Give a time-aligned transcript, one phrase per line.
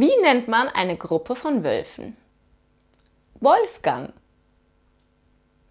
[0.00, 2.16] Wie nennt man eine Gruppe von Wölfen?
[3.34, 4.14] Wolfgang.